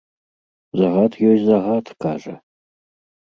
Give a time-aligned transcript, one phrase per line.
[0.79, 2.33] Загад ёсць загад, кажа.